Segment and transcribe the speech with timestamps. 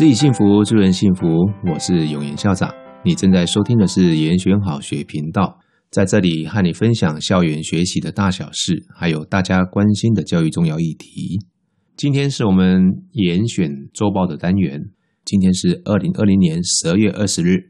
[0.00, 1.26] 自己幸福，助人幸福。
[1.70, 2.72] 我是永言校长，
[3.04, 5.58] 你正在收听的是延选好学频道，
[5.90, 11.38] 在这里和你分享校园学习的大小事，还有大家关心的教育重要议题。
[11.98, 14.80] 今天是我们严选周报的单元，
[15.26, 17.64] 今天是二零二零年十二月二十日。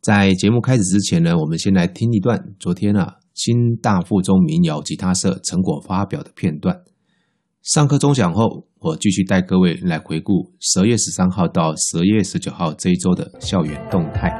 [0.00, 6.76] 在节目开始之前呢，我们先来听一段昨天啊新大附中民谣吉他社成果发表的片段。
[7.64, 14.38] 上课钟响后，我继续带各位来回顾十二月十三号到十二月十九号这一周的校园动态。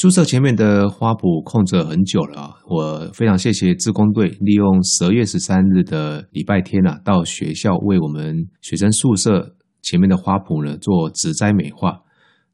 [0.00, 2.54] 宿舍前面的花圃空着很久了啊！
[2.68, 12.02] 我非常谢谢志工队利用十二月十三日的礼拜天啊，到学校为我们学生宿舍前面的花圃呢做植栽美化，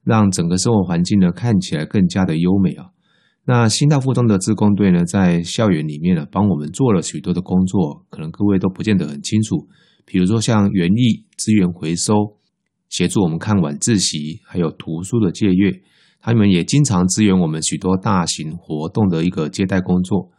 [0.04, 2.86] 让整个生活环境呢看起来更加的优美啊！
[3.44, 9.68] 那新大附中的志工队呢，在校园里面呢，帮我们做了许多的工作，可能各位都不见得很清楚，
[10.06, 12.14] 比如说像园艺资源回收，
[12.88, 15.82] 协助我们看晚自习，还有图书的借阅。
[16.24, 20.30] 他们也经常支援我们许多大型活动的一个接待工作，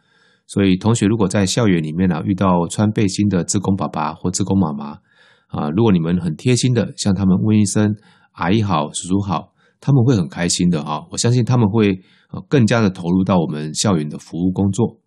[0.47, 4.97] 所以同学如果在校园里面呢、遇到穿背心的志工爸爸或志工妈妈
[5.45, 7.95] 啊，如果你们很贴心的向他们问一声
[8.34, 11.01] “阿姨好，叔叔好”，他们会很开心的啊！
[11.12, 12.01] 我相信他们会
[12.50, 15.00] 更加的投入到我们校园的服务工作。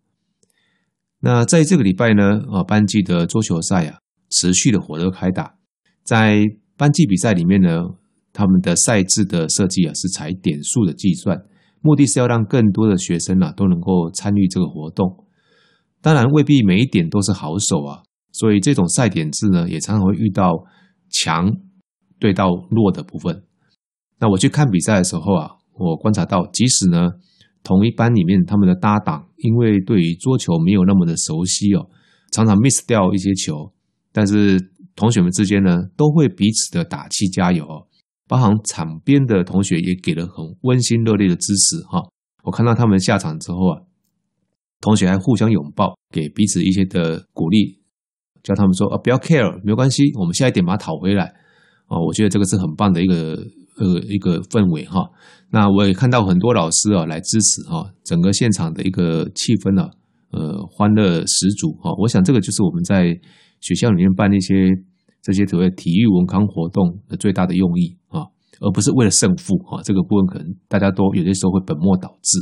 [1.18, 3.98] 那在这个礼拜呢，啊，班级的桌球赛啊
[4.30, 5.56] 持续的火热开打，
[6.04, 6.44] 在
[6.76, 7.82] 班级比赛里面呢。
[8.38, 11.36] 他们的赛制的设计啊，是采点数的计算，
[11.80, 15.24] 目的是要让更多的学生啊都能够参与这个活动。
[16.00, 17.98] 当然，未必每一点都是好手啊，
[18.30, 20.52] 所以这种赛点制呢，也常常会遇到
[21.10, 21.50] 强
[22.20, 23.42] 对到弱的部分。
[24.20, 27.10] 那我去看比赛的时候啊，我观察到，即使呢
[27.64, 31.90] 同一班里面他们的搭档，因为对于桌球没有那么的熟悉哦，
[32.30, 33.72] 常常 miss 掉一些球，
[34.12, 34.60] 但是
[34.94, 37.87] 同学们之间呢，都会彼此的打气加油哦。
[38.28, 41.98] 包含场边的同学也给了很温馨热烈的支持哈，
[42.44, 43.80] 我看到他们下场之后啊，
[44.82, 47.80] 同学还互相拥抱，给彼此一些的鼓励，
[48.42, 51.24] 叫他们说啊不要 care，没关系，我们下一点把它讨回来
[51.86, 53.42] 啊，我觉得这个是很棒的一个
[53.78, 55.08] 呃一个氛围哈。
[55.50, 59.88] 那我也看到很多老师啊来支持哈，整个现场的一个气氛呢，
[60.32, 61.90] 呃欢乐十足哈。
[61.98, 63.18] 我想这个就是我们在
[63.60, 64.54] 学校里面办一些。
[65.22, 68.26] 这些所谓体育文康活动的最大的用意啊，
[68.60, 72.38] 而不是为了胜负啊，这个部分可能大家都有些时候会本末倒置。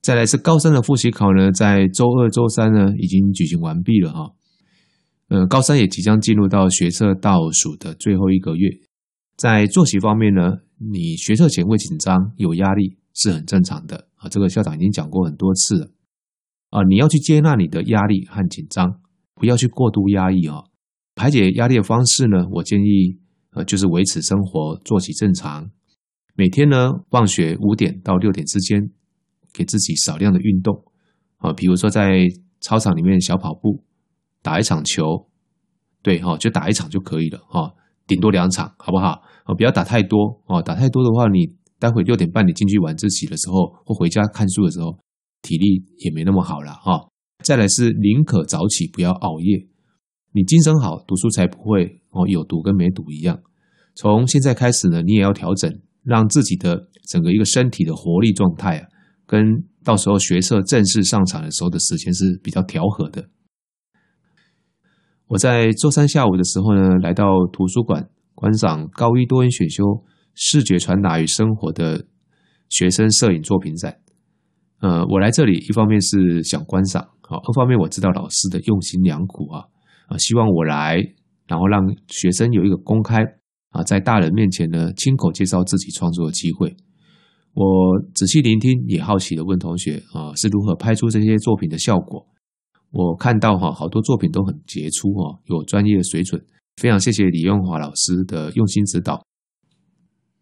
[0.00, 4.30] 再来是高三的复习考呢，在周二、周三呢已经举行完毕了哈。
[5.28, 8.68] 呃，高三也即将进入到学测倒数的最后一个月，
[9.36, 10.40] 在作息方面呢，
[10.78, 15.90] 你学测前会紧张有压力是很正常的啊，这个校长已经讲过很多次了
[16.70, 19.00] 啊，你要去接纳你的压力和紧张，
[19.34, 20.64] 不要去过度压抑啊。
[21.20, 23.18] 排解压力的方式呢，我建议
[23.50, 25.70] 呃，就是维持生活作息正常。
[26.34, 28.90] 每天呢，放学五点到六点之间，
[29.52, 30.82] 给自己少量的运动
[31.36, 32.26] 啊，比如说在
[32.62, 33.84] 操场里面小跑步，
[34.40, 35.28] 打一场球，
[36.02, 37.74] 对哈，就打一场就可以了哈，
[38.06, 39.20] 顶多两场，好不好？
[39.44, 44.98] 哦，不要打太多哦，打太多的话，你待会六点半你进去晚自习的时候，或回家看书的时候，
[45.42, 47.10] 体力也没那么好了哈。
[47.44, 49.66] 再来是宁可早起，不要熬夜。
[50.32, 53.40] 你精神好，读书才不会哦有读跟没读一样。
[53.96, 55.70] 从现在开始呢，你也要调整，
[56.04, 58.86] 让自己的整个一个身体的活力状态啊，
[59.26, 63.28] 跟到时候学社正式上场的时候的时间是比较调和的。
[65.26, 69.84] 我在周三下午的时候呢，来到图书馆观赏高一多元选修
[70.34, 72.06] 视觉传达与生活的
[72.68, 73.98] 学生摄影作品展。
[74.80, 77.02] 呃，我来这里一方面是想观赏。
[77.22, 79.64] 好，二方面我知道老师的用心良苦啊，
[80.10, 80.96] 啊，希望我来，
[81.46, 83.22] 然后让学生有一个公开
[83.70, 86.74] 啊，在大人面前呢，亲口介绍自己创作的机会。
[87.54, 87.64] 我
[88.12, 92.26] 仔细聆听，也好奇的问同学啊，是如何拍出这些作品的效果。
[92.90, 96.44] 我看到哈，好多作品都很杰出哈，有专业的水准，
[96.76, 99.24] 非常谢谢李用华老师的用心指导。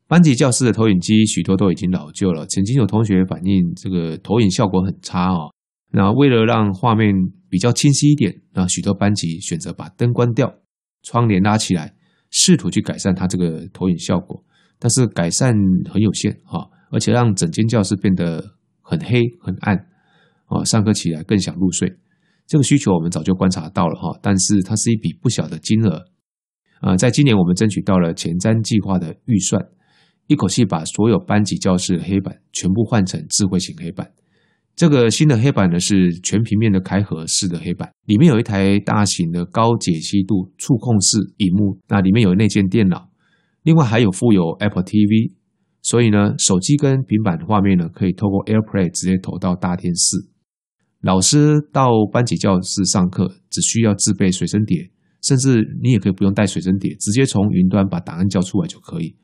[0.06, 5.50] 班级教室的投影机许多都已经老旧了，曾经有同学反映这个投影效果很差哦。
[5.90, 7.14] 那为了让画面
[7.48, 10.54] 比较清晰一点，那许多班级选择把灯关掉，
[11.02, 11.94] 窗帘拉起来，
[12.30, 14.44] 试图去改善它这个投影效果，
[14.78, 15.54] 但是改善
[15.90, 18.44] 很有限哈，而且让整间教室变得
[18.82, 19.76] 很黑很暗，
[20.46, 21.90] 啊，上课起来更想入睡。
[22.46, 26.04] 这个需求我们早就观察到了哈，但是它是一笔不小的金额，
[26.80, 29.66] 啊，在今年我们争取到了前瞻计划的预算，
[30.26, 34.12] 一口气把所有班级教室的黑板全部换成智慧型黑板。
[34.78, 43.10] 这个新的黑板呢，是全平面的开合式的黑板，里面有一台大型的高解析度触控式荧幕，那里面有内建电脑，
[43.64, 45.32] 另外还有附有 Apple TV，
[45.82, 50.28] 所以呢，手机跟平板的画面呢，可以透过 AirPlay 直接投到大电视。
[51.00, 54.88] 老师到班级教室上课，只需要自备随身碟，
[55.24, 59.16] 甚至你也可以不用带随身碟，直接从云端把档案交出来就可以。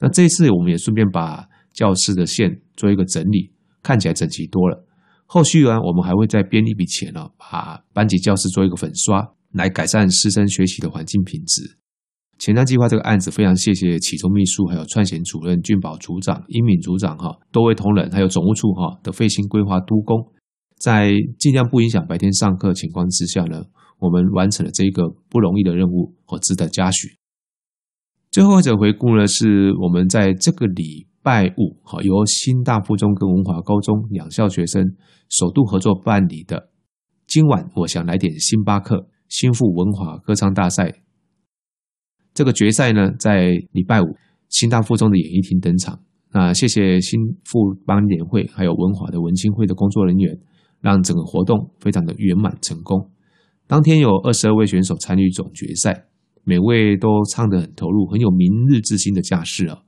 [0.00, 3.52] 那这次我们也顺便把教室的线做一个整理，
[3.82, 4.84] 看起来整齐多了。
[5.30, 11.76] 后续啊，我们还会再编一笔钱呢，把班级教室做一个粉刷，来改善师生学习的环境品质。
[12.38, 20.32] 前瞻计划这个案子，非常谢谢启聪秘书、还有串贤主任、俊宝组长、英敏组长哈，多位同仁，还有总务处哈的费心规划督工，
[20.78, 23.64] 在尽量不影响白天上课情况之下呢，
[23.98, 27.18] 我们完成了这个不容易的任务，和值得嘉许。
[28.30, 34.82] 最后一则回顾呢，是我们在这个礼拜五，哈，由新大附中跟文华高中两校学生
[35.28, 36.70] 首度合作办理的。
[37.26, 41.02] 今晚我想来点星巴克，新富文华歌唱大赛。
[42.32, 44.06] 这个决赛呢，在礼拜五
[44.48, 46.00] 新大附中的演艺厅登场。
[46.32, 50.34] 那谢谢新富班联会还有文华的文青会的工作人员，
[50.80, 53.10] 让整个活动非常的圆满成功。
[53.66, 56.06] 当天有二十二位选手参与总决赛，
[56.42, 59.82] 每位都唱得很投入，很有明日之星的架势啊。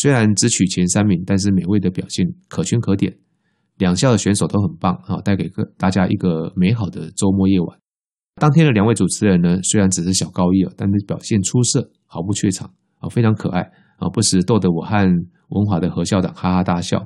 [0.00, 3.18] 虽然只取前三名，但是每位的表现可圈可点。
[3.78, 7.76] 两校的选手都很棒啊，带给各大家一个美好的周末夜晚。
[8.36, 13.60] 当天的两位主持人呢，虽然只是小高一啊，但是表现出色，毫不怯场啊，非常可爱
[13.98, 14.96] 啊，不时逗得我和
[15.48, 17.04] 文华的何校长哈哈大笑。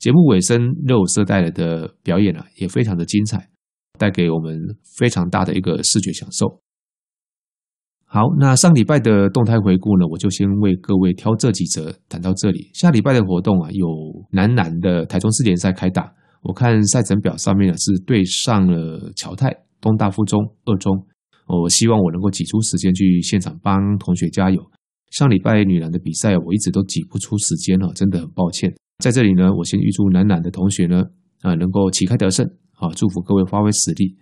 [0.00, 3.48] 节目尾声，热舞社带来的表演啊，也非常的精彩，
[3.96, 4.58] 带给我们
[4.98, 6.60] 非常大的一个视觉享受。
[8.08, 12.70] 好，那上礼拜的动态回顾呢，我就先为各位挑这几则谈到这里。
[12.72, 13.88] 下礼拜的活动啊，有
[14.30, 16.10] 男篮的台中市联赛开打。
[16.42, 21.04] 我看赛程表上面呢，是对上了侨泰、东大附中、二中。
[21.48, 24.62] 我希望我能够挤出时间去现场帮同学加油。
[25.10, 28.72] 上礼拜女篮的比赛，我一直都挤不出时间了，真的很抱歉。
[29.02, 31.02] 在这里呢，我先预祝男篮的同学呢，
[31.42, 32.46] 啊，能够旗开得胜。
[32.78, 34.14] 啊，祝福各位发挥实力。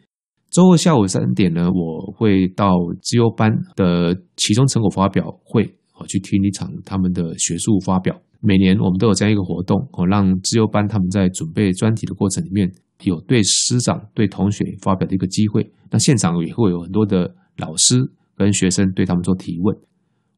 [0.54, 8.14] 周二下午三点呢，我会到资优班的期中成果发表会，哦，去听一场他们的学术发表。
[8.40, 12.70] 每年我们都有这样一个活动，哦，让资优班他们在准备专题的过程里面，
[13.02, 15.68] 有对师长、对同学发表的一个机会。
[15.90, 17.96] 那现场也会有很多的老师
[18.37, 19.76] 跟学生对他们做提问。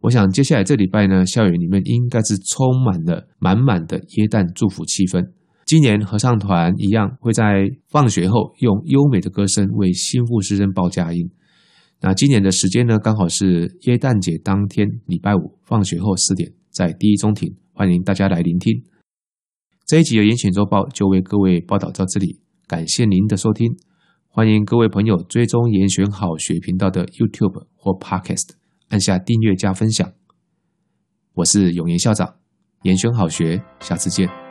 [0.01, 5.23] 我想接下来这礼拜呢，校园里面应该是充满了满满的耶诞祝福气氛。
[5.67, 11.29] 今年合唱团一样会在放学后用优美的歌声为新附师生报佳音。
[12.01, 18.85] 那今年的时间呢，刚好是耶诞节当天，礼拜五放学后四点，在第一中庭，欢迎大家来聆听。
[19.85, 23.67] 这一集的严选周报就为各位报道到这里，感谢您的收听，
[24.29, 28.51] 欢迎各位朋友追踪严选好学频道的 YouTube 或 Podcast，
[28.91, 30.13] 按下订阅加分享，
[31.35, 32.37] 我是永言校长，
[32.85, 34.46] 严选好学，下次见。